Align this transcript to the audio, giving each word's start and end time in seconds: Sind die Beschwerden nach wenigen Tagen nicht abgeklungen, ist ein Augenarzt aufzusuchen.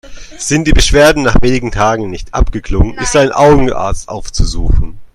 Sind 0.39 0.65
die 0.67 0.71
Beschwerden 0.73 1.21
nach 1.21 1.43
wenigen 1.43 1.69
Tagen 1.71 2.09
nicht 2.09 2.33
abgeklungen, 2.33 2.97
ist 2.97 3.15
ein 3.15 3.31
Augenarzt 3.31 4.09
aufzusuchen. 4.09 4.97